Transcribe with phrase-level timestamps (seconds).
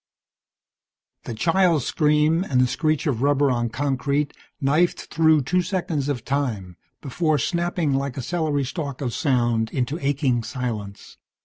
[1.25, 6.25] The child's scream and the screech of rubber on concrete knifed through two seconds of
[6.25, 11.17] time before snapping, like a celery stalk of sound, into aching silence.